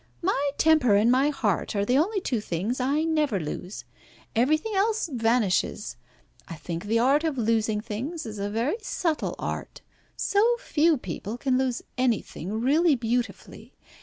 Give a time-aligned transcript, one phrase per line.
[0.23, 3.85] "My temper and my heart are the only two things I never lose!
[4.35, 5.95] Everything else vanishes.
[6.47, 9.81] I think the art of losing things is a very subtle art.
[10.17, 13.75] So few people can lose anything really beautifully.